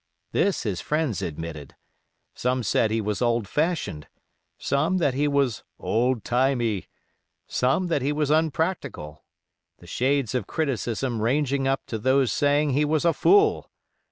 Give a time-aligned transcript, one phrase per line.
[0.31, 1.75] This his friends admitted.
[2.33, 4.07] Some said he was old fashioned;
[4.57, 6.87] some that he was "old timey";
[7.45, 9.23] some that he was unpractical,
[9.77, 13.69] the shades of criticism ranging up to those saying he was a fool.